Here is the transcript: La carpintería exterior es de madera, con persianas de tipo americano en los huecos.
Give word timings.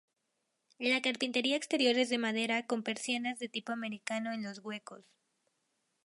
La 0.79 0.99
carpintería 0.99 1.55
exterior 1.55 1.95
es 1.95 2.09
de 2.09 2.17
madera, 2.17 2.65
con 2.65 2.81
persianas 2.81 3.37
de 3.37 3.49
tipo 3.49 3.71
americano 3.71 4.31
en 4.33 4.41
los 4.41 4.57
huecos. 4.57 5.05